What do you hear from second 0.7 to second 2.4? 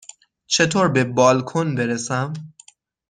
به بالکن برسم؟